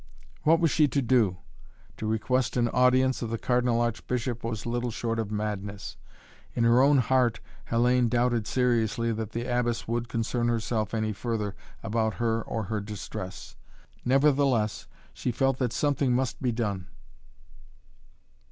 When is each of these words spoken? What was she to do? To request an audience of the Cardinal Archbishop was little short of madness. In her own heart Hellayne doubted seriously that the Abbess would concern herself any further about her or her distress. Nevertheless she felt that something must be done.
What 0.41 0.59
was 0.59 0.71
she 0.71 0.87
to 0.87 1.01
do? 1.03 1.37
To 1.97 2.07
request 2.07 2.57
an 2.57 2.69
audience 2.69 3.21
of 3.21 3.29
the 3.29 3.37
Cardinal 3.37 3.79
Archbishop 3.81 4.43
was 4.43 4.65
little 4.65 4.89
short 4.89 5.19
of 5.19 5.29
madness. 5.29 5.95
In 6.55 6.63
her 6.63 6.81
own 6.81 6.97
heart 6.97 7.39
Hellayne 7.69 8.09
doubted 8.09 8.47
seriously 8.47 9.11
that 9.11 9.33
the 9.33 9.45
Abbess 9.45 9.87
would 9.87 10.09
concern 10.09 10.47
herself 10.47 10.95
any 10.95 11.13
further 11.13 11.55
about 11.83 12.15
her 12.15 12.41
or 12.41 12.63
her 12.63 12.81
distress. 12.81 13.55
Nevertheless 14.03 14.87
she 15.13 15.31
felt 15.31 15.59
that 15.59 15.71
something 15.71 16.13
must 16.15 16.41
be 16.41 16.51
done. 16.51 16.87